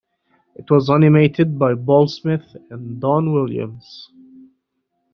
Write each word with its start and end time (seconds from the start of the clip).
It 0.55 0.71
was 0.71 0.89
animated 0.89 1.59
by 1.59 1.75
Paul 1.75 2.07
Smith 2.07 2.57
and 2.71 2.99
Don 2.99 3.31
Williams. 3.33 4.09